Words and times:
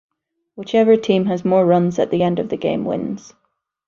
Whichever 0.55 0.97
team 0.97 1.25
has 1.27 1.45
more 1.45 1.63
runs 1.63 1.99
at 1.99 2.09
the 2.09 2.23
end 2.23 2.39
of 2.39 2.49
the 2.49 2.57
game 2.57 2.85
wins. 2.85 3.35